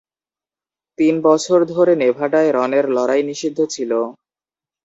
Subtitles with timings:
[0.97, 3.91] তিন বছর ধরে নেভাডায় রনের লড়াই নিষিদ্ধ ছিল।